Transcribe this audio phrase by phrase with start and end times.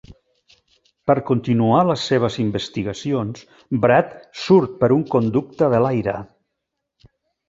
[1.09, 3.43] Per continuar les seves investigacions,
[3.83, 6.17] Brad surt per un conducte de l'aire.